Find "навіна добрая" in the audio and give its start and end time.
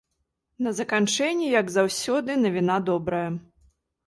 2.47-3.23